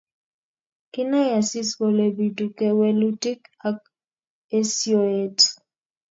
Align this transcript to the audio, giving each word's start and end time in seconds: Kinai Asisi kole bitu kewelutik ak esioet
Kinai 0.93 1.29
Asisi 1.37 1.73
kole 1.77 2.05
bitu 2.17 2.45
kewelutik 2.57 3.41
ak 3.67 3.77
esioet 4.57 5.37